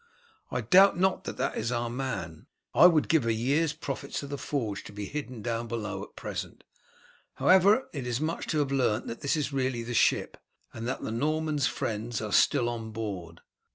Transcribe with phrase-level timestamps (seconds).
[0.49, 2.47] I doubt not that it is our man.
[2.73, 6.15] I would give a year's profits of the forge to be hidden down below at
[6.15, 6.63] present.
[7.35, 10.37] However, it is much to have learnt that this is really the ship,
[10.73, 13.41] and that the Norman's friends are still on board.